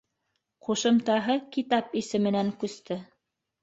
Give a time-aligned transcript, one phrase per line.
[0.67, 3.03] Ҡушымтаһы китап исеменән күсте.